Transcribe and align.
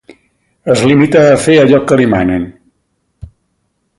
Es 0.75 0.79
limita 0.91 1.19
a 1.33 1.35
fer 1.43 1.59
allò 1.65 1.81
que 1.91 2.01
li 2.01 2.09
manen. 2.15 2.47